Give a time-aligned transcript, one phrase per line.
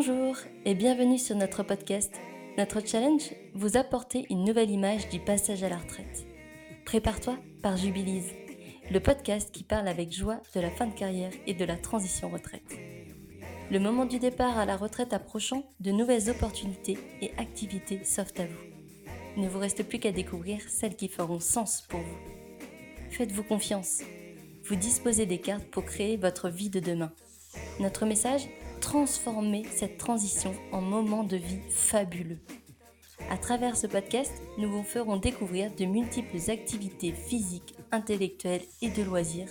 [0.00, 2.14] Bonjour et bienvenue sur notre podcast.
[2.56, 6.24] Notre challenge, vous apporter une nouvelle image du passage à la retraite.
[6.84, 8.32] Prépare-toi par Jubilise,
[8.92, 12.28] le podcast qui parle avec joie de la fin de carrière et de la transition
[12.28, 12.78] retraite.
[13.72, 18.46] Le moment du départ à la retraite approchant, de nouvelles opportunités et activités s'offrent à
[18.46, 19.10] vous.
[19.36, 22.18] Il ne vous reste plus qu'à découvrir celles qui feront sens pour vous.
[23.10, 24.02] Faites-vous confiance.
[24.62, 27.10] Vous disposez des cartes pour créer votre vie de demain.
[27.80, 28.48] Notre message
[28.80, 32.38] Transformer cette transition en moment de vie fabuleux.
[33.30, 39.02] À travers ce podcast, nous vous ferons découvrir de multiples activités physiques, intellectuelles et de
[39.02, 39.48] loisirs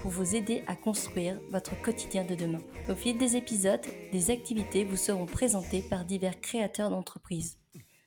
[0.00, 2.62] pour vous aider à construire votre quotidien de demain.
[2.88, 7.58] Au fil des épisodes, des activités vous seront présentées par divers créateurs d'entreprises.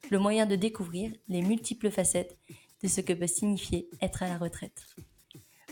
[0.10, 2.38] Le moyen de découvrir les multiples facettes
[2.82, 4.86] de ce que peut signifier être à la retraite.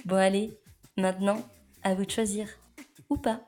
[0.06, 0.58] Bon allez,
[0.96, 1.42] maintenant,
[1.84, 2.48] à vous de choisir.
[3.10, 3.42] Ou pas.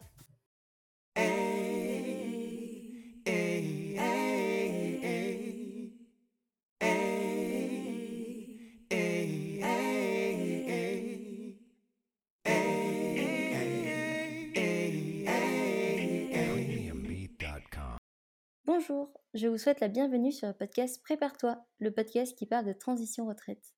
[18.86, 22.74] Bonjour, je vous souhaite la bienvenue sur le podcast Prépare-toi, le podcast qui parle de
[22.74, 23.74] transition retraite.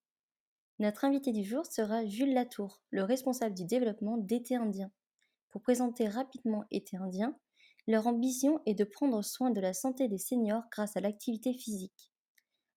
[0.79, 4.91] Notre invité du jour sera Jules Latour, le responsable du développement d'Été Indien.
[5.51, 7.37] Pour présenter rapidement Été Indien,
[7.87, 12.11] leur ambition est de prendre soin de la santé des seniors grâce à l'activité physique.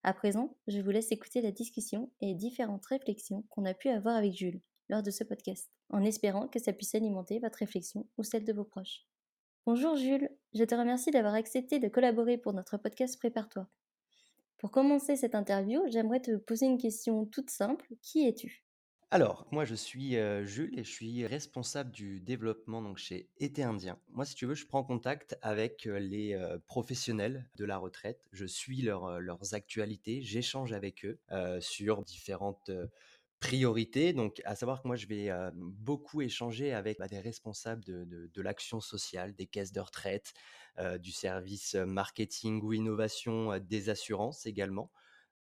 [0.02, 4.16] À présent, je vous laisse écouter la discussion et différentes réflexions qu'on a pu avoir
[4.16, 8.22] avec Jules lors de ce podcast, en espérant que ça puisse alimenter votre réflexion ou
[8.22, 9.06] celle de vos proches.
[9.70, 13.68] Bonjour Jules, je te remercie d'avoir accepté de collaborer pour notre podcast Prépare-toi.
[14.56, 17.86] Pour commencer cette interview, j'aimerais te poser une question toute simple.
[18.00, 18.64] Qui es-tu?
[19.10, 23.62] Alors, moi je suis euh, Jules et je suis responsable du développement donc chez Été
[23.62, 23.98] Indien.
[24.08, 28.24] Moi, si tu veux, je prends contact avec euh, les euh, professionnels de la retraite.
[28.32, 31.18] Je suis leur, leurs actualités, j'échange avec eux
[31.60, 32.70] sur différentes
[33.40, 34.12] priorité.
[34.12, 38.80] Donc, à savoir que moi, je vais beaucoup échanger avec bah, des responsables de, l'action
[38.80, 40.32] sociale, des caisses de retraite,
[41.00, 44.90] du service marketing ou innovation des assurances également,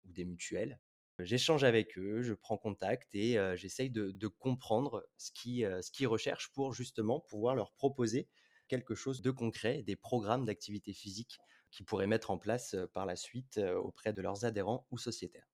[0.05, 0.81] ou des mutuelles.
[1.19, 7.21] J'échange avec eux, je prends contact et j'essaye de, comprendre ce qu'ils recherchent pour justement
[7.21, 8.29] pouvoir leur proposer
[8.69, 11.39] quelque chose de concret, des programmes d'activité physique
[11.71, 15.50] qu'ils pourraient mettre en place par la suite auprès de leurs adhérents ou sociétaires.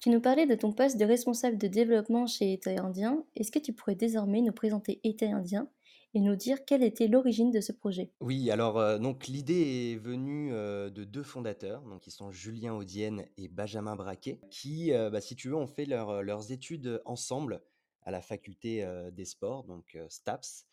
[0.00, 3.24] Tu nous parlais de ton poste de responsable de développement chez État Indien.
[3.36, 5.68] Est-ce que tu pourrais désormais nous présenter État Indien
[6.14, 8.10] et nous dire quelle était l'origine de ce projet?
[8.20, 12.74] Oui, alors euh, donc l'idée est venue euh, de deux fondateurs, donc qui sont Julien
[12.74, 17.60] Audienne et Benjamin Braquet, qui, euh, bah, si tu veux, ont fait leurs études ensemble
[18.02, 20.66] à la faculté des sports, donc STAPS.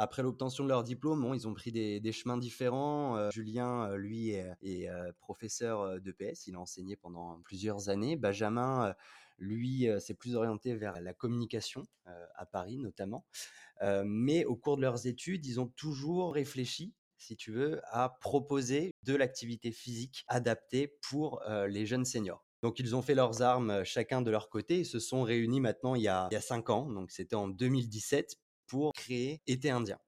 [0.00, 3.16] Après l'obtention de leur diplôme, ils ont pris des, chemins différents.
[3.16, 6.46] Euh, Julien, euh, lui, est, euh, professeur d'EPS.
[6.46, 8.14] Il a enseigné pendant plusieurs années.
[8.14, 8.94] Benjamin,
[9.38, 11.84] lui, s'est plus orienté vers la communication,
[12.36, 13.24] à Paris notamment.
[14.04, 18.92] mais au cours de leurs études, ils ont toujours réfléchi si tu veux, à proposer
[19.02, 22.44] de l'activité physique adaptée pour les jeunes seniors.
[22.62, 25.96] Donc ils ont fait leurs armes chacun de leur côté et se sont réunis maintenant
[25.96, 28.36] il y a cinq ans, donc c'était en 2017,
[28.68, 29.98] pour créer Été indien.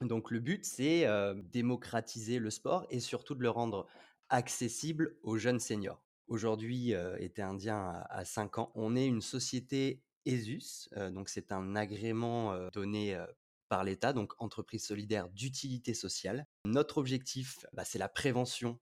[0.00, 1.06] Donc le but, c'est
[1.44, 3.86] démocratiser le sport et surtout de le rendre
[4.28, 6.02] accessible aux jeunes seniors.
[6.28, 12.68] Aujourd'hui, Été indien à 5 ans, on est une société ESUS, donc c'est un agrément
[12.70, 13.16] donné
[13.68, 16.46] par l'État, donc entreprise solidaire d'utilité sociale.
[16.64, 18.78] Notre objectif, bah, c'est la prévention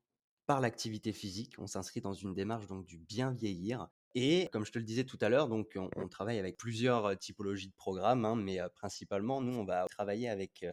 [0.47, 1.55] par l'activité physique.
[1.59, 3.89] On s'inscrit dans une démarche donc du bien vieillir.
[4.15, 7.69] Et comme je te le disais tout à l'heure, donc on, travaille avec plusieurs typologies
[7.69, 10.65] de programmes, hein, mais principalement, nous, on va travailler avec,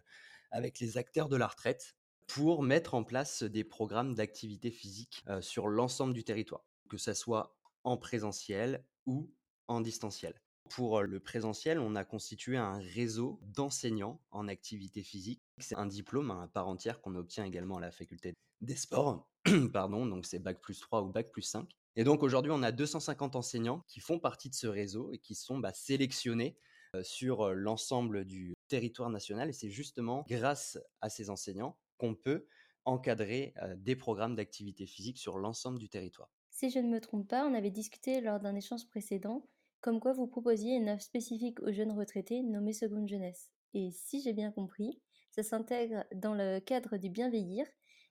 [0.52, 1.96] avec les acteurs de la retraite
[2.28, 7.58] pour mettre en place des programmes d'activité physique sur l'ensemble du territoire, que ce soit
[7.84, 9.34] en présentiel ou
[9.68, 10.40] en distanciel.
[10.70, 15.42] Pour le présentiel, on a constitué un réseau d'enseignants en activité physique.
[15.58, 19.28] C'est un diplôme à part entière qu'on obtient également à la faculté des sports.
[19.74, 21.68] Pardon, donc c'est Bac plus 3 ou Bac plus 5.
[21.96, 25.36] Et donc aujourd'hui, on a 250 enseignants qui font partie de ce réseau et qui
[25.36, 26.58] sont bah, sélectionnés
[27.04, 29.50] sur l'ensemble du territoire national.
[29.50, 32.46] Et c'est justement grâce à ces enseignants qu'on peut
[32.86, 36.30] encadrer des programmes d'activité physique sur l'ensemble du territoire.
[36.50, 39.48] Si je ne me trompe pas, on avait discuté lors d'un échange précédent
[39.82, 43.52] comme quoi vous proposiez une offre spécifique aux jeunes retraités nommée Seconde Jeunesse.
[43.74, 45.02] Et si j'ai bien compris,
[45.32, 47.66] ça s'intègre dans le cadre du bien vieillir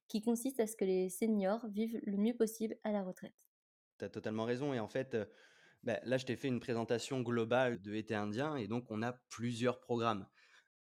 [0.08, 3.34] qui consiste à ce que les seniors vivent le mieux possible à la retraite.
[4.00, 4.72] Tu totalement raison.
[4.74, 5.16] Et en fait,
[5.82, 8.56] bah, là, je t'ai fait une présentation globale de Été Indien.
[8.56, 10.26] Et donc, on a plusieurs programmes.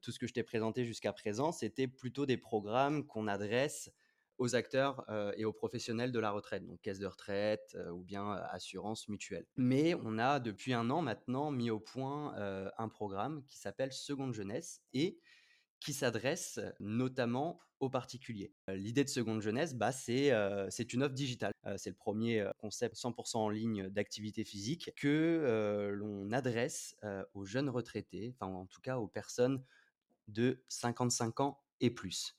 [0.02, 3.92] Tout ce que je t'ai présenté jusqu'à présent, c'était plutôt des programmes qu'on adresse
[4.38, 9.10] aux acteurs et aux professionnels de la retraite, donc caisse de retraite ou bien assurance
[9.10, 9.46] mutuelle.
[9.58, 12.34] Mais on a depuis un an maintenant mis au point
[12.78, 15.20] un programme qui s'appelle Seconde Jeunesse et
[15.80, 18.52] qui s'adresse notamment aux particuliers.
[18.68, 20.30] L'idée de Seconde Jeunesse, bah, c'est
[20.94, 21.54] une offre digitale.
[21.78, 26.96] c'est le premier concept 100% en ligne d'activité physique que l'on adresse
[27.34, 29.64] aux jeunes retraités, enfin en tout cas aux personnes
[30.28, 32.36] de 55 ans et plus.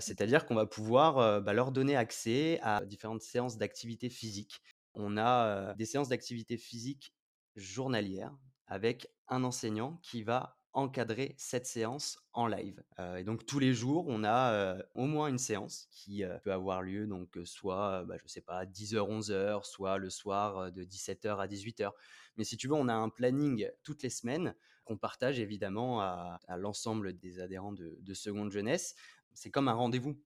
[0.00, 4.60] C'est-à-dire qu'on va pouvoir bah, leur donner accès à différentes séances d'activité physique.
[4.94, 7.14] On a des séances d'activité physique
[7.54, 8.36] journalières
[8.66, 12.82] avec un enseignant qui va encadrer cette séance en live.
[13.16, 17.06] et donc tous les jours, on a au moins une séance qui peut avoir lieu
[17.06, 21.92] donc soit, bah, je sais pas, 10h, 11h, soit le soir de 17h à 18h.
[22.36, 24.54] Mais si tu veux, on a un planning toutes les semaines
[24.84, 28.94] qu'on partage évidemment à, l'ensemble des adhérents de, Seconde Jeunesse.
[29.32, 30.20] C'est comme un rendez-vous.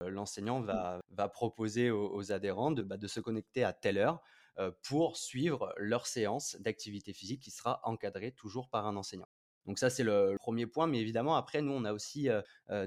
[0.00, 4.22] L'enseignant va, va proposer aux, adhérents de, bah, de se connecter à telle heure
[4.82, 9.28] pour suivre leur séance d'activité physique qui sera encadrée toujours par un enseignant.
[9.66, 10.86] Donc ça, c'est le premier point.
[10.86, 12.28] Mais évidemment, après, nous, on a aussi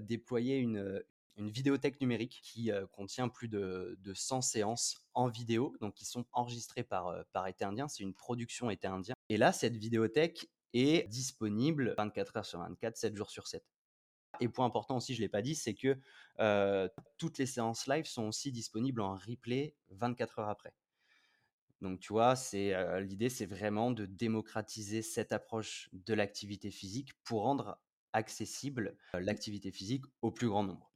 [0.01, 1.01] déployé une,
[1.37, 6.83] vidéothèque numérique qui contient plus de, de, 100 séances en vidéo, donc qui sont enregistrées
[6.83, 7.87] par, par Été Indien.
[7.87, 9.15] C'est une production Été Indien.
[9.29, 13.63] Et là, cette vidéothèque est disponible 24 heures sur 24, 7 jours sur 7.
[14.39, 15.97] Et point important aussi, je ne l'ai pas dit, c'est que
[17.17, 20.73] toutes les séances live sont aussi disponibles en replay 24 heures après.
[21.83, 27.43] Donc, tu vois, c'est l'idée, c'est vraiment de démocratiser cette approche de l'activité physique pour
[27.43, 27.79] rendre
[28.13, 30.92] accessible l'activité physique au plus grand nombre.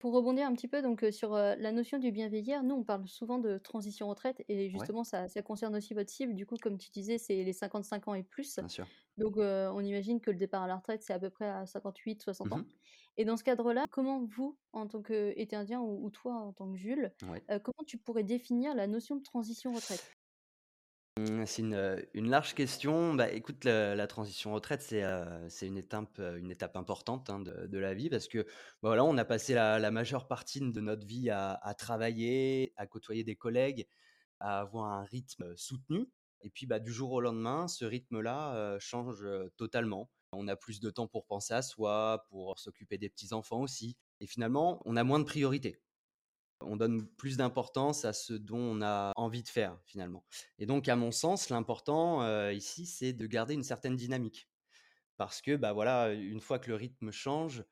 [0.00, 3.06] Pour rebondir un petit peu donc sur la notion du bien vieillir, nous on parle
[3.06, 6.34] souvent de transition retraite et justement ça, ça concerne aussi votre cible.
[6.34, 8.56] Du coup, comme tu disais, c'est les 55 ans et plus.
[8.56, 8.86] Bien sûr.
[9.18, 12.22] Donc on imagine que le départ à la retraite c'est à peu près à 58,
[12.22, 12.58] 60 ans.
[12.58, 12.64] Mmh
[13.16, 16.78] et dans ce cadre-là, comment vous, en tant qu'Été indien ou, toi en tant que
[16.78, 17.12] Jules,
[17.48, 20.16] comment tu pourrais définir la notion de transition retraite?
[21.18, 23.14] Mmh, c'est une, large question.
[23.14, 28.08] Bah, écoute, la transition retraite, c'est, une étape, une étape importante, hein, de la vie
[28.08, 28.48] parce que, bah,
[28.90, 33.36] voilà, on a passé la majeure partie de notre vie à travailler, à côtoyer des
[33.36, 33.86] collègues,
[34.40, 36.08] à avoir un rythme, soutenu
[36.42, 39.26] et puis, bah, du jour au lendemain, ce rythme-là, change,
[39.56, 40.10] totalement.
[40.32, 43.96] On a plus de temps pour penser à soi, pour s'occuper des petits enfants aussi
[44.20, 45.80] et finalement, on a moins de priorités.
[46.60, 50.24] On donne plus d'importance à ce dont on a envie de faire finalement.
[50.58, 54.48] Et donc, à mon sens, l'important ici, c'est de garder une certaine dynamique.
[55.16, 57.64] Parce que, bah voilà, une fois que le rythme change,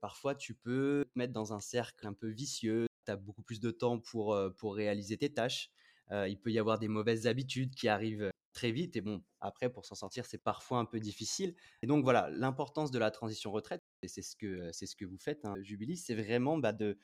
[0.00, 2.86] parfois tu peux te mettre dans un cercle un peu vicieux.
[3.04, 5.70] Tu as beaucoup plus de temps pour, pour réaliser tes tâches.
[6.10, 8.96] il peut y avoir des mauvaises habitudes qui arrivent très vite.
[8.96, 11.54] Et bon, après, pour s'en sortir, c'est parfois un peu difficile.
[11.82, 15.04] Et donc voilà, l'importance de la transition retraite, et c'est ce que, c'est ce que
[15.04, 16.98] vous faites, hein, Jubilee, c'est vraiment bah, de,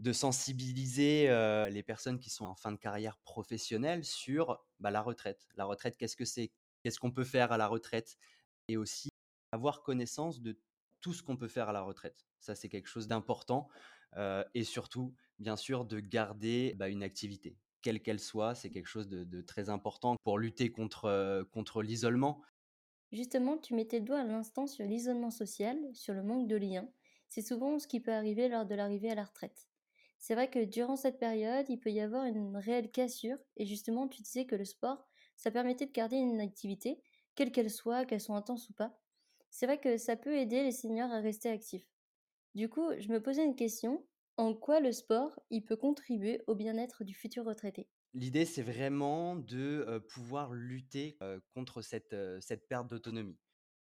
[0.00, 1.28] de sensibiliser
[1.70, 5.46] les personnes qui sont en fin de carrière professionnelle sur bah, la retraite.
[5.56, 6.50] La retraite, qu'est-ce que c'est?
[6.82, 8.16] Qu'est-ce qu'on peut faire à la retraite?
[8.68, 9.10] Et aussi
[9.52, 10.58] avoir connaissance de
[11.02, 12.26] tout ce qu'on peut faire à la retraite.
[12.40, 13.68] Ça, c'est quelque chose d'important.
[14.54, 18.54] et surtout, bien sûr, de garder bah, une activité, quelle qu'elle soit.
[18.54, 22.40] C'est quelque chose de, très important pour lutter contre, contre l'isolement.
[23.12, 26.88] Justement, tu mettais le doigt à l'instant sur l'isolement social, sur le manque de liens.
[27.28, 29.69] C'est souvent ce qui peut arriver lors de l'arrivée à la retraite.
[30.20, 33.38] C'est vrai que durant cette période, il peut y avoir une réelle cassure.
[33.56, 37.02] Et justement, tu disais que le sport, ça permettait de garder une activité,
[37.34, 39.00] quelle qu'elle soit, qu'elle soit intense ou pas.
[39.50, 41.90] C'est vrai que ça peut aider les seniors à rester actifs.
[42.54, 44.06] Du coup, je me posais une question.
[44.36, 47.90] En quoi le sport, il peut contribuer au bien-être du futur retraité?
[48.12, 51.16] L'idée, c'est vraiment de pouvoir lutter
[51.54, 53.38] contre cette, cette perte d'autonomie.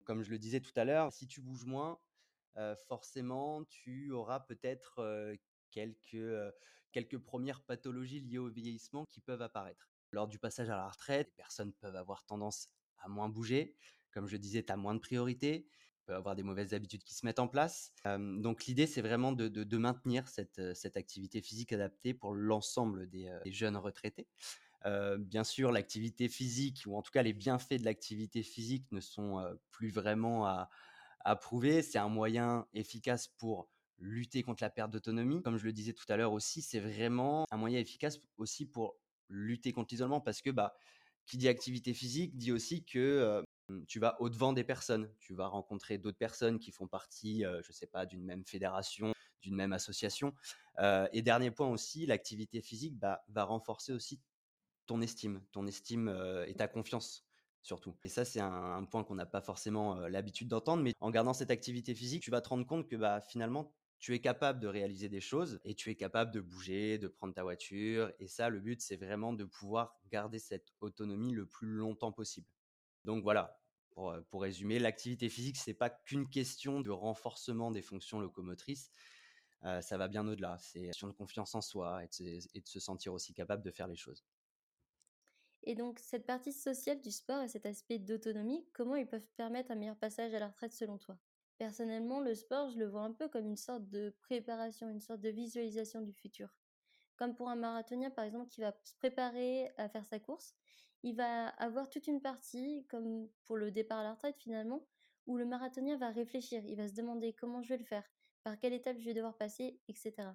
[0.05, 2.01] Comme je le disais tout à l'heure, si tu bouges moins,
[2.89, 5.37] forcément, tu auras peut-être
[5.71, 6.53] quelques,
[6.93, 9.89] quelques premières pathologies liées au vieillissement qui peuvent apparaître.
[10.11, 13.77] Lors du passage à la retraite, les personnes peuvent avoir tendance à moins bouger.
[14.11, 15.69] Comme je disais, tu as moins de priorités,
[16.07, 17.93] peut avoir des mauvaises habitudes qui se mettent en place.
[18.07, 23.31] donc l'idée, c'est vraiment de, de, maintenir cette, cette, activité physique adaptée pour l'ensemble des,
[23.47, 24.27] jeunes retraités.
[25.19, 29.45] bien sûr, l'activité physique, ou en tout cas les bienfaits de l'activité physique ne sont
[29.71, 30.71] plus vraiment à,
[31.21, 31.83] à prouver.
[31.83, 33.69] C'est un moyen efficace pour
[33.99, 35.43] lutter contre la perte d'autonomie.
[35.43, 38.97] Comme je le disais tout à l'heure aussi, c'est vraiment un moyen efficace aussi pour
[39.29, 40.75] lutter contre l'isolement parce que bah,
[41.27, 43.43] qui dit activité physique dit aussi que
[43.87, 45.13] tu vas au-devant des personnes.
[45.21, 49.13] Tu vas rencontrer d'autres personnes qui font partie, je ne sais pas, d'une même fédération,
[49.43, 50.33] d'une même association.
[51.13, 54.21] et dernier point aussi, l'activité physique bah, va renforcer aussi
[54.87, 56.09] ton estime, ton estime
[56.47, 57.29] et ta confiance
[57.63, 57.95] surtout.
[58.05, 61.35] Et ça, c'est un un point qu'on n'a pas forcément, l'habitude d'entendre, mais en gardant
[61.35, 64.69] cette activité physique, tu vas te rendre compte que, bah, finalement, tu es capable de
[64.69, 68.49] réaliser des choses et tu es capable de bouger, de prendre ta voiture et ça,
[68.49, 72.49] le but, c'est vraiment de pouvoir garder cette autonomie le plus longtemps possible.
[73.05, 78.21] Donc voilà, pour, pour résumer, l'activité physique, c'est pas qu'une question de renforcement des fonctions
[78.21, 78.91] locomotrices,
[79.65, 80.59] heu, ça va bien au-delà.
[80.59, 83.35] C'est une question de confiance en soi et de se et de se sentir aussi
[83.35, 84.25] capable de faire les choses.
[85.63, 89.71] Et donc, cette partie sociale du sport et cet aspect d'autonomie, comment ils peuvent permettre
[89.71, 91.21] un meilleur passage à la retraite selon toi?
[91.59, 95.21] Personnellement, le sport, je le vois un peu comme une sorte de préparation, une sorte
[95.21, 96.57] de visualisation du futur.
[97.17, 100.55] Comme pour un marathonien, par exemple, qui va se préparer à faire sa course,
[101.03, 104.87] il va avoir toute une partie, comme pour le départ à la retraite finalement,
[105.27, 108.09] où le marathonien va réfléchir, il va se demander comment je vais le faire,
[108.45, 110.29] par quelle étape je vais devoir passer, etc.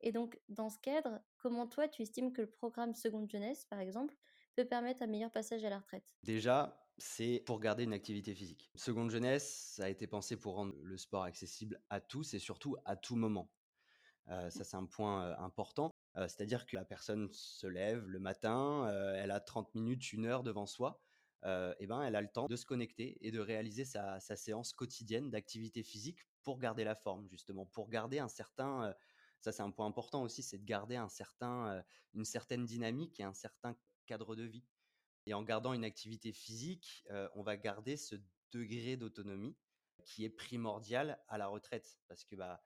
[0.00, 3.80] Et donc, dans ce cadre, comment toi, tu estimes que le programme Seconde Jeunesse, par
[3.80, 4.16] exemple,
[4.54, 6.16] peut permettre un meilleur passage à la retraite?
[6.22, 8.70] Déjà, c'est pour garder une activité physique.
[8.74, 12.76] Seconde Jeunesse, ça a été pensé pour rendre le sport accessible à tous et surtout
[12.84, 13.50] à tout moment.
[14.28, 15.90] Ça, c'est un point, important.
[16.14, 20.66] C'est-à-dire que la personne se lève le matin, elle a 30 minutes, une heure devant
[20.66, 21.00] soi,
[21.44, 24.72] et ben, elle a le temps de se connecter et de réaliser sa sa séance
[24.72, 28.94] quotidienne d'activité physique pour garder la forme justement, pour garder un certain,
[29.40, 31.84] ça, c'est un point important aussi, c'est de garder un certain,
[32.14, 33.76] une certaine dynamique et un certain
[34.06, 34.64] cadre de vie
[35.26, 37.04] et en gardant une activité physique,
[37.34, 38.16] on va garder ce
[38.52, 39.56] degré d'autonomie
[40.04, 42.64] qui est primordial à la retraite parce que, bah,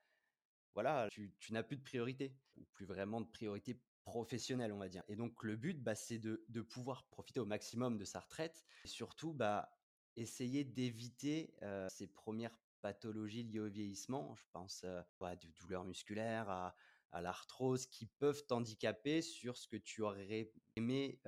[0.74, 5.04] voilà, tu n'as plus de priorité ou plus vraiment de priorité professionnelle, on va dire
[5.08, 8.88] et donc le but, bah, c'est de pouvoir profiter au maximum de sa retraite et
[8.88, 9.70] surtout, bah,
[10.16, 11.54] essayer d'éviter,
[11.88, 14.34] ces premières pathologies liées au vieillissement.
[14.34, 16.74] Je pense, heu, bah, de douleurs musculaires à
[17.12, 21.20] à l'arthrose qui peuvent t'handicaper sur ce que tu aurais aimé,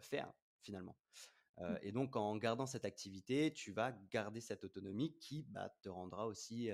[0.00, 0.98] faire finalement.
[1.68, 1.76] Mmh.
[1.82, 6.26] Et donc en gardant cette activité, tu vas garder cette autonomie qui, bah, te rendra
[6.26, 6.70] aussi,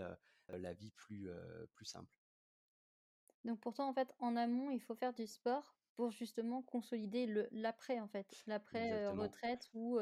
[0.49, 1.31] la vie plus,
[1.75, 2.17] plus simple.
[3.45, 7.26] Donc pour toi, en fait, en amont, il faut faire du sport pour justement consolider
[7.50, 8.41] l'après, en fait.
[8.47, 9.11] L'après, heu, Exactement.
[9.11, 9.99] retraite où,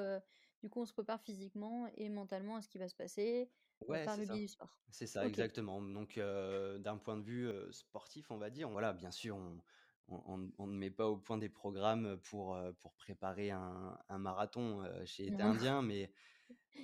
[0.62, 3.50] du coup, on se prépare physiquement et mentalement à ce qui va se passer,
[3.86, 4.42] Ouais, c'est le biais ça.
[4.42, 4.80] du sport.
[4.90, 5.28] C'est ça, OK.
[5.28, 5.80] exactement.
[5.82, 9.62] Donc heu, d'un point de vue, heu, sportif, on va dire, voilà, bien sûr, on
[10.08, 13.50] on on ne on ne met pas au point des programmes, pour, heu, pour préparer
[13.50, 15.54] un un marathon, heu, chez Été Non.
[15.54, 16.12] Indien, mais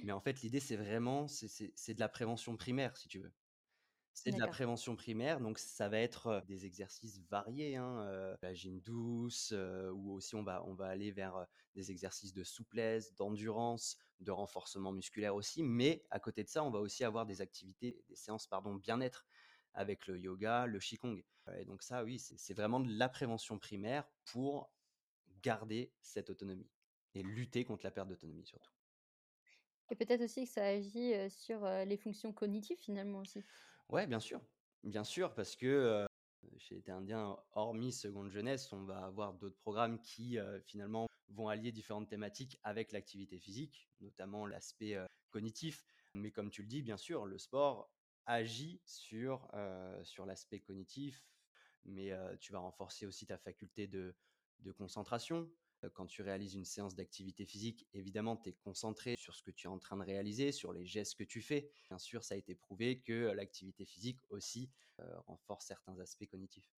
[0.03, 3.21] mais en fait, l'idée, c'est vraiment c'est c'est c'est de la prévention primaire, si tu
[3.21, 3.35] veux.
[4.19, 8.81] C'est de la prévention primaire, donc ça va être, des exercices variés, hein, la gym
[8.81, 13.99] douce, heu, ou aussi on va on va aller vers, des exercices de souplesse, d'endurance,
[14.21, 15.63] de renforcement musculaire aussi.
[15.63, 19.27] Mais à côté de ça, on va aussi avoir des activités, des séances, pardon, bien-être
[19.75, 21.23] avec le yoga, le qigong.
[21.59, 24.73] Et donc ça, oui, c'est vraiment de la prévention primaire pour
[25.43, 26.71] garder cette autonomie
[27.15, 28.73] et lutter contre la perte d'autonomie surtout.
[29.91, 33.45] Et peut-être aussi que ça agit, sur, les fonctions cognitives finalement aussi?
[33.89, 34.41] Ouais, bien sûr,
[34.83, 36.05] bien sûr, parce que,
[36.59, 41.73] chez Été Indien, hormis Seconde Jeunesse, on va avoir d'autres programmes qui, finalement vont allier
[41.73, 44.97] différentes thématiques avec l'activité physique, notamment l'aspect,
[45.31, 45.85] cognitif.
[46.15, 47.93] Mais comme tu le dis, bien sûr, le sport
[48.27, 49.49] agit sur,
[50.03, 51.25] sur l'aspect cognitif,
[51.85, 54.17] mais, tu vas renforcer aussi ta faculté de
[54.61, 55.51] de concentration.
[55.95, 59.67] Quand tu réalises une séance d'activité physique, évidemment, tu es concentré sur ce que tu
[59.67, 61.71] es en train de réaliser, sur les gestes que tu fais.
[61.89, 64.71] Bien sûr, ça a été prouvé que, l'activité physique aussi,
[65.27, 66.76] renforce certains aspects cognitifs.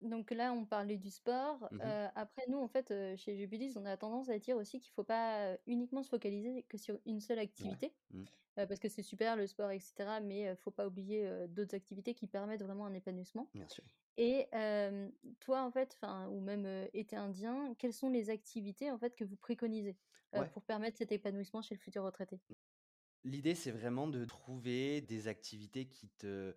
[0.00, 1.70] Donc là, on parlait du sport.
[1.70, 4.78] Mmh Heu, après nous, en fait, heu, chez Jubilis, on a tendance à dire aussi
[4.80, 7.78] qu'il faut pas, heu, uniquement se focaliser que sur une seule Ouais.
[7.78, 8.26] activité, Mmh.
[8.58, 11.48] heu, parce que c'est super le sport et cetera, mais heu, faut pas oublier, heu,
[11.48, 13.52] d'autres activités qui permettent vraiment un épanouissement.
[13.54, 13.84] Bien sûr.
[14.18, 18.90] Et hem, toi, en fait, enfin, ou même, heu, été indien, quelles sont les activités,
[18.92, 19.98] en fait, que vous préconisez,
[20.36, 20.52] heu, Ouais.
[20.52, 22.40] pour permettre cet épanouissement chez le futur retraité?
[23.24, 26.54] L'idée, c'est vraiment de trouver des activités qui te,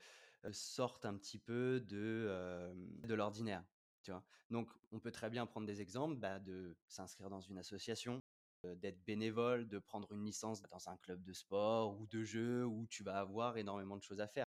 [0.51, 3.65] sortent un petit peu de, de l'ordinaire,
[4.01, 4.25] tu vois?
[4.50, 8.19] Donc on peut très bien prendre des exemples, bah, de s'inscrire dans une association,
[8.63, 12.88] d'être bénévole, de prendre une licence dans un club de sport ou de jeu où
[12.88, 14.45] tu vas avoir énormément de choses à faire.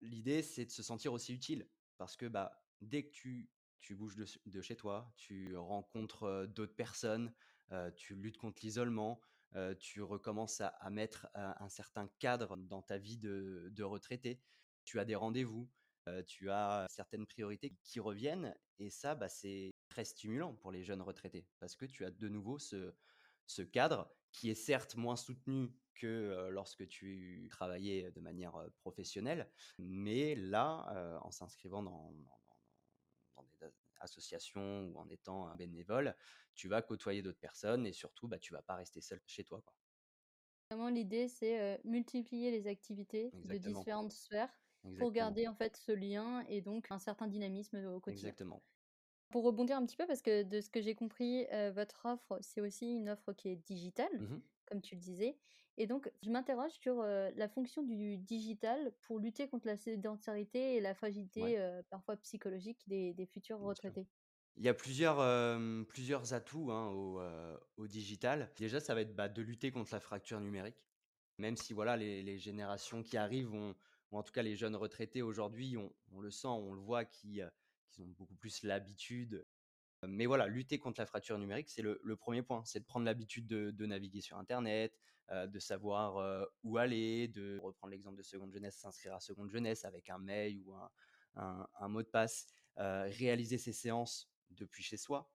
[0.00, 4.16] L'idée, c'est de se sentir aussi utile parce que, bah, dès que tu tu bouges
[4.16, 7.32] de de chez toi, tu rencontres, d'autres personnes,
[7.96, 9.20] tu luttes contre l'isolement,
[9.78, 14.42] tu recommences à mettre, heu, un certain cadre dans ta vie de de retraité.
[14.88, 15.70] Tu as des rendez-vous,
[16.26, 21.02] tu as certaines priorités qui reviennent et ça, bah, c'est très stimulant pour les jeunes
[21.02, 22.94] retraités parce que tu as de nouveau ce
[23.44, 30.34] ce cadre qui est certes moins soutenu que, lorsque tu travaillais de manière, professionnelle, mais
[30.34, 32.40] là, en s'inscrivant dans dans
[33.36, 36.16] dans dans des association ou en étant un bénévole,
[36.54, 39.60] tu vas côtoyer d'autres personnes et surtout, bah, tu vas pas rester seul chez toi,
[39.66, 39.74] quoi.
[40.70, 44.52] Vraiment l'idée c'est, multiplier les activités de différentes sphères
[44.96, 48.34] pour garder en fait ce lien et donc un certain dynamisme, au quotidien.
[48.34, 48.62] Exactement.
[49.30, 52.60] Pour rebondir un petit peu parce que de ce que j'ai compris, votre offre, c'est
[52.62, 54.42] aussi une offre qui est digitale, Mmh mh.
[54.66, 55.38] comme tu le disais
[55.80, 60.80] et donc je m'interroge sur, la fonction du digital pour lutter contre la sédentarité et
[60.80, 60.94] la
[61.36, 61.52] Ouais.
[61.52, 63.94] fragilité, parfois psychologique des des futurs Bien sûr.
[63.94, 64.08] retraités.
[64.56, 65.18] Il y a plusieurs,
[65.88, 66.90] plusieurs atouts, hein,
[67.76, 68.52] au digital.
[68.56, 70.86] Déjà, ça va être, bah, de lutter contre la fracture numérique.
[71.38, 73.76] Même si voilà, les les générations qui arrivent vont
[74.10, 77.40] ou en tout cas les jeunes retraités aujourd'hui, on le sent, on le voit, qui,
[77.90, 79.44] qu'ils ont beaucoup plus l'habitude
[80.06, 82.62] mais voilà, lutter contre la fracture numérique, c'est le 1er point.
[82.64, 84.96] C'est de prendre l'habitude de naviguer sur internet,
[85.32, 89.50] heu, de savoir, heu, où aller, de reprendre l'exemple de Seconde Jeunesse, s'inscrire à Seconde
[89.50, 90.72] Jeunesse avec un mail ou
[91.34, 92.46] un mot de passe,
[92.76, 95.32] réaliser ses séances depuis chez soi,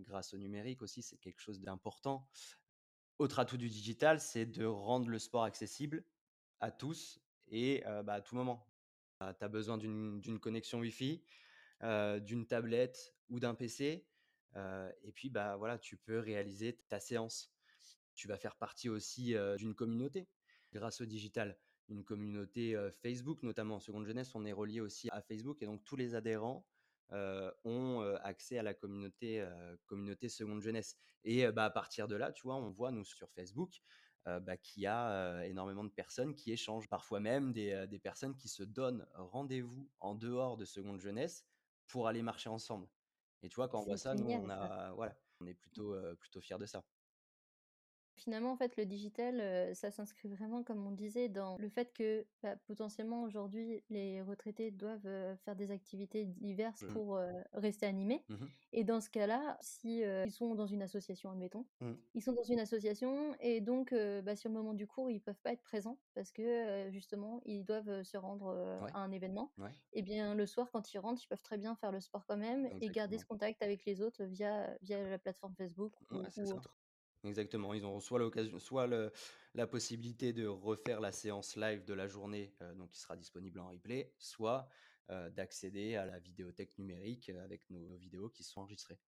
[0.00, 2.28] grâce au numérique aussi, c'est quelque chose d'important.
[3.18, 6.04] Autre atout du digital, c'est de rendre le sport accessible
[6.60, 8.68] à tous et bah, à tout moment.
[9.22, 11.22] Heu, tu as besoin d'une connexion wifi,
[11.82, 14.06] d'une tablette ou d'un PC,
[14.56, 17.52] et puis, bah, voilà, tu peux réaliser ta séance.
[18.14, 20.28] Tu vas faire partie aussi, d'une communauté
[20.72, 21.58] grâce au digital.
[21.88, 23.80] Une communauté, Facebook notamment.
[23.80, 26.66] Seconde Jeunesse, on est reliés aussi à Facebook et donc tous les adhérents,
[27.64, 29.46] ont, accès à la communauté,
[29.86, 33.30] communauté Seconde Jeunesse et bah, à partir de là, tu vois, on voit nous sur
[33.30, 33.80] Facebook,
[34.28, 36.88] heu, bah, qu'il y a, heu, énormément de personnes qui échangent.
[36.88, 41.44] Parfois même des, heu, des personnes qui se donnent rendez-vous en dehors de Seconde Jeunesse
[41.86, 42.88] pour aller marcher ensemble
[43.42, 46.16] et tu vois, quand on voit ça, nous, on a voilà, on est plutôt, heu,
[46.16, 46.84] plutôt fiers de ça.
[48.16, 51.92] Finalement, en fait, le digital, heu, ça s'inscrit vraiment, comme on disait, dans le fait
[51.92, 57.04] que, bah, potentiellement, aujourd'hui, les retraités doivent, heu, faire des activités diverses Mmh mh.
[57.04, 58.54] pour, heu, rester animés Mmh mh.
[58.72, 61.66] et dans ce cas-là, si, ils sont dans une association, admettons.
[61.80, 62.04] Mmh.
[62.14, 65.40] Ils sont dans une association et donc bah, sur le moment du cours, ils peuvent
[65.42, 68.48] pas être présents parce que, justement, ils doivent, se rendre,
[68.80, 68.94] Ouais.
[68.94, 69.74] à un événement Ouais.
[69.92, 72.36] et bien, le soir, quand ils rentrent, ils peuvent très bien faire le sport quand
[72.36, 76.52] même et garder ce contact avec les autres via via la plateforme Facebook Ouais, ou
[76.52, 76.76] autre.
[77.24, 79.10] Exactement, ils auront soit l'occasion soit le
[79.54, 83.60] la possibilité de refaire la séance live de la journée, heu, donc qui sera disponible
[83.60, 84.68] en replay, soit,
[85.10, 88.98] heu, d'accéder à la vidéothèque numérique, heu, avec nos nos vidéos qui sont enregistrées.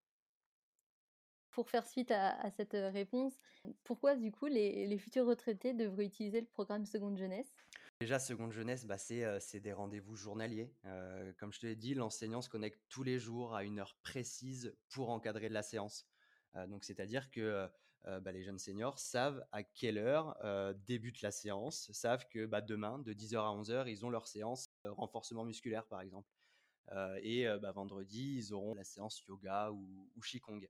[1.50, 3.38] Pour faire suite à à cette, réponse,
[3.84, 7.52] pourquoi du coup les les futurs retraités devraient utiliser le programme Seconde Jeunesse?
[8.00, 10.70] Déjà Seconde Jeunesse, bah, c'est, des rendez-vous journaliers.
[11.38, 14.76] Comme je te l'ai dit, l'enseignant se connecte tous les jours à une heure précise
[14.90, 16.06] pour encadrer la séance.
[16.68, 17.68] Donc c'est-à-dire que,
[18.08, 22.46] heu, bah, les jeunes seniors savent à quelle heure, heu, débute la séance, savent que,
[22.46, 26.30] bah, demain de 10:00 à 11:00, ils ont leur séance, heu, renforcement musculaire, par exemple.
[27.22, 30.68] Et bah, vendredi, ils auront la séance yoga ou ou qigong.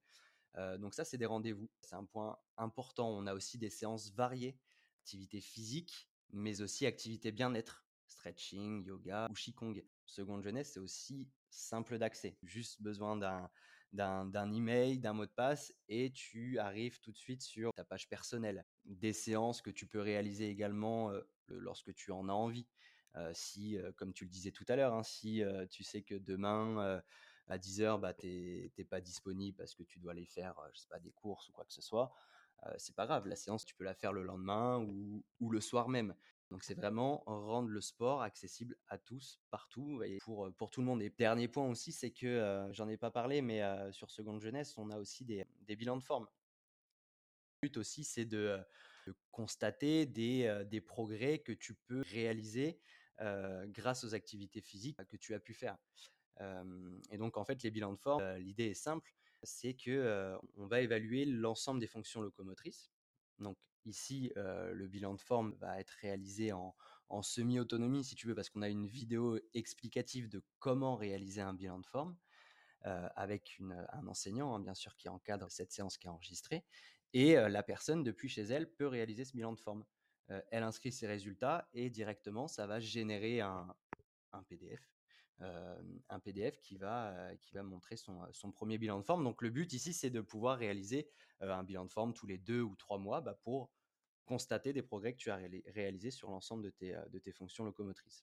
[0.78, 1.70] Donc ça, c'est des rendez-vous.
[1.82, 3.10] C'est un point important.
[3.10, 4.58] On a aussi des séances variées,
[5.02, 9.84] activités physiques, mais aussi activités bien-être, stretching, yoga ou qigong.
[10.06, 12.38] Seconde Jeunesse, c'est aussi simple d'accès.
[12.42, 13.50] Juste besoin d'un
[13.96, 18.08] d'un email, d'un mot de passe et tu arrives tout de suite sur ta page
[18.08, 18.64] personnelle.
[18.84, 21.10] Des séances que tu peux réaliser également,
[21.48, 22.68] lorsque tu en as envie.
[23.32, 27.02] Si, comme tu le disais tout à l'heure, hein, si, tu sais que demain,
[27.48, 30.54] à 10:00, bah, tu es tu es pas disponible parce que tu dois aller faire,
[30.74, 32.12] je sais pas, des courses ou quoi que ce soit,
[32.78, 33.26] c'est pas grave.
[33.26, 36.14] La séance, tu peux la faire le lendemain ou ou le soir même.
[36.50, 40.86] Donc c'est vraiment rendre le sport accessible à tous, partout et pour, pour tout le
[40.86, 44.76] monde et dernier point aussi, c'est que, j'en ai pas parlé, mais sur Seconde Jeunesse,
[44.78, 46.28] on a aussi des bilans de forme.
[47.62, 48.60] Le but aussi, c'est de,
[49.30, 52.78] constater des, des progrès que tu peux réaliser,
[53.18, 55.76] grâce aux activités physiques que tu as pu faire.
[57.10, 60.80] Et donc en fait, les bilans de forme, l'idée est simple, c'est que, on va
[60.80, 62.92] évaluer l'ensemble des fonctions locomotrices.
[63.40, 68.50] Donc ici, le bilan de forme va être réalisé en semi-autonomie, si tu veux, parce
[68.50, 72.16] qu'on a une vidéo explicative de comment réaliser un bilan de forme,
[72.82, 73.60] avec
[73.92, 76.64] un enseignant, hein, bien sûr, qui encadre cette séance qui est enregistrée
[77.12, 79.84] et la personne, depuis chez elle, peut réaliser ce bilan de forme.
[80.50, 83.74] Elle inscrit ses résultats et directement, ça va générer un
[84.48, 84.80] PDF,
[85.40, 89.24] un PDF qui va, qui va montrer son, heu, son 1er bilan de forme.
[89.24, 91.10] Donc le but ici, c'est de pouvoir réaliser,
[91.42, 93.72] heu, un bilan de forme tous les 2 ou 3 mois, bah, pour
[94.26, 97.32] constater des progrès que tu as réali réalisés sur l'ensemble de tes, heu, de tes
[97.32, 98.22] fonctions locomotrices.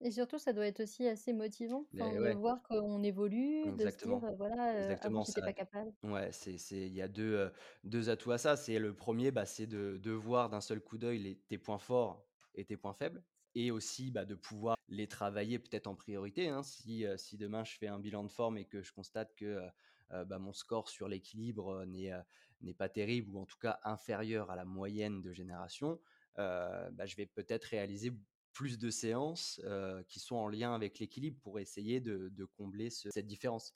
[0.00, 3.96] Et surtout, ça doit être aussi assez motivant, enfin, de voir qu'on évolue, de se
[3.96, 4.32] dire, Exactement.
[4.36, 5.92] «Voilà, avant Exactement, ça pas capable».
[6.04, 6.54] ouais, c'est
[6.86, 7.52] il y a 2, heu,
[7.84, 8.56] 2 atouts à ça.
[8.56, 12.28] C'est le 1er, bah, c'est de de voir d'un seul coup d'œil tes points forts
[12.54, 13.24] et tes points faibles
[13.58, 16.48] et aussi bah, de pouvoir les travailler peut-être en priorité.
[16.48, 16.62] Hein.
[16.62, 19.60] Si, si demain je fais un bilan de forme et que je constate que
[20.10, 22.12] bah, mon score sur l'équilibre n'est
[22.60, 26.00] n'est pas terrible ou en tout cas inférieur à la moyenne de génération,
[26.36, 28.12] bah, je vais peut-être réaliser
[28.52, 29.60] plus de séances
[30.06, 33.74] qui sont en lien avec l'équilibre pour essayer de, combler cette différence.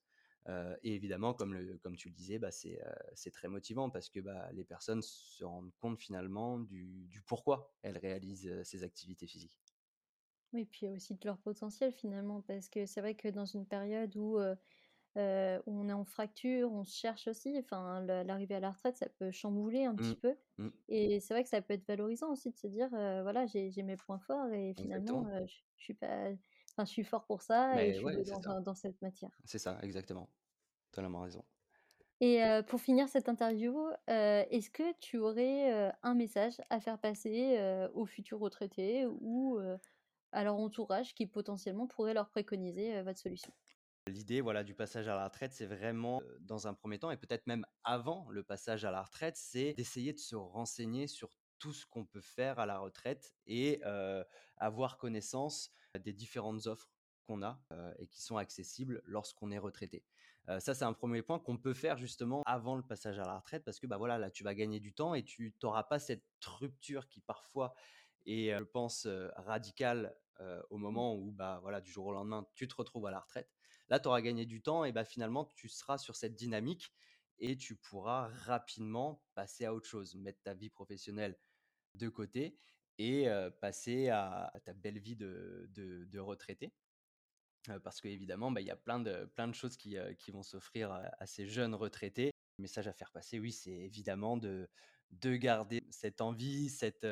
[0.49, 4.21] et évidemment, comme, le, comme tu le disais, c'est très motivant parce que
[4.53, 9.72] les personnes se rendent compte finalement du pourquoi elles réalisent ces activités physiques.
[10.53, 14.15] Oui, puis aussi de leur potentiel finalement, parce que c'est vrai que dans une période
[14.17, 14.39] où
[15.17, 17.57] on est en fracture, on se cherche aussi.
[17.59, 19.97] Enfin, l'arrivée à la retraite, ça peut chambouler un Mmh.
[19.97, 20.71] petit peu Mmh.
[20.89, 23.97] et c'est vrai que ça peut être valorisant aussi de se dire, voilà, j'ai mes
[23.97, 25.33] points forts et finalement, Exactement.
[25.47, 26.31] je je suis pas
[26.77, 28.43] enfin, je suis fort pour ça et je Mais suis ouais, doué c'est ça.
[28.45, 29.43] dans dans cette matière.
[29.45, 30.31] C'est ça, exactement.
[30.97, 31.45] As raison.
[32.21, 37.59] Et pour finir cette interview, est-ce que tu aurais, un message à faire passer,
[37.95, 39.59] aux futurs retraités ou
[40.33, 43.53] à leur entourage qui potentiellement pourrait leur préconiser, votre solution?
[44.09, 47.47] L'idée, voilà, du passage à la retraite, c'est vraiment, dans un premier temps et peut-être
[47.47, 51.87] même avant le passage à la retraite, c'est d'essayer de se renseigner sur tout ce
[51.87, 53.81] qu'on peut faire à la retraite et
[54.57, 56.91] avoir connaissance des différentes offres
[57.29, 57.61] qu'on a
[58.01, 60.05] et qui sont accessibles lorsqu'on est retraité.
[60.59, 63.65] ça, c'est un premier point qu'on peut faire justement avant le passage à la retraite
[63.65, 66.25] parce que bah voilà, là, tu vas gagner du temps et tu n'auras pas cette
[66.45, 67.73] rupture qui parfois
[68.27, 70.17] est, je pense, radicale
[70.71, 70.93] au Mmh.
[70.93, 73.51] moment où bah voilà, du jour au lendemain, tu te retrouves à la retraite.
[73.89, 76.93] Là, tu auras gagné du temps et bah, finalement, tu seras sur cette dynamique
[77.39, 81.37] et tu pourras rapidement passer à autre chose, mettre ta vie professionnelle
[81.95, 82.57] de côté
[82.99, 83.27] et
[83.61, 86.73] passer à, ta belle vie de, de, retraité.
[87.83, 90.93] parce qu'évidemment, bah, il y a plein de, plein de choses qui, qui vont s'offrir
[90.93, 92.32] à, ces jeunes retraités.
[92.63, 94.69] Message à faire passer, oui, c'est évidemment de,
[95.11, 97.05] de garder cette envie, cette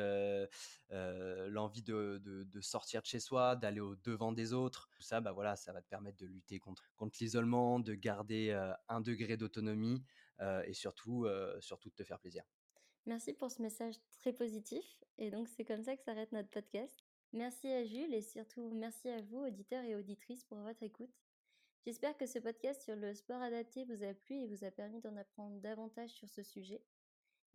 [0.89, 4.89] l'envie de, de, sortir de chez soi, d'aller au devant des autres.
[4.91, 8.51] Tout ça, bah voilà, ça va te permettre de lutter contre, contre l'isolement, de garder
[8.87, 10.03] un degré d'autonomie
[10.65, 11.27] et surtout,
[11.59, 12.43] surtout de te faire plaisir.
[13.05, 15.03] Merci pour ce message très positif.
[15.17, 16.95] Et donc, c'est comme ça que s'arrête notre podcast.
[17.33, 21.20] Merci à Jules et surtout merci à vous, auditeurs et auditrices, pour votre écoute.
[21.83, 25.01] J'espère que ce podcast sur le sport adapté vous a plu et vous a permis
[25.01, 26.83] d'en apprendre davantage sur ce sujet.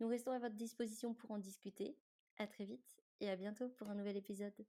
[0.01, 1.95] Nous restons à votre disposition pour en discuter.
[2.37, 4.65] À très vite et à bientôt pour un nouvel épisode.